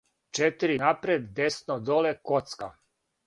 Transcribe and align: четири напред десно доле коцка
четири 0.37 0.77
напред 0.83 1.27
десно 1.39 1.77
доле 1.91 2.15
коцка 2.31 2.73